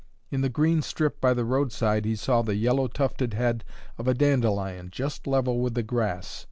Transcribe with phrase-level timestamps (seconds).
[0.31, 3.63] In the green strip by the roadside he saw the yellow tufted head
[3.99, 6.39] of a dandelion just level with the grass.